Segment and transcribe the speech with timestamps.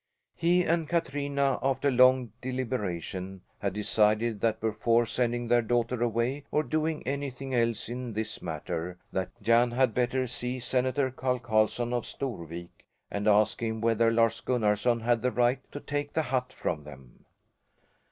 [0.35, 6.63] He and Katrina, after long deliberation, had decided that before sending their daughter away or
[6.63, 12.07] doing anything else in this matter that Jan had better see Senator Carl Carlson of
[12.07, 16.83] Storvik and ask him whether Lars Gunnarson had the right to take the hut from
[16.83, 17.25] them.